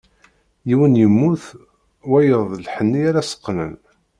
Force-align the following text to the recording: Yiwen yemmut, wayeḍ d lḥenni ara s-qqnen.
Yiwen 0.67 0.99
yemmut, 1.01 1.43
wayeḍ 2.09 2.41
d 2.51 2.61
lḥenni 2.65 3.01
ara 3.09 3.21
s-qqnen. 3.29 3.73